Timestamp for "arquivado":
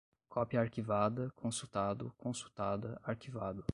3.03-3.63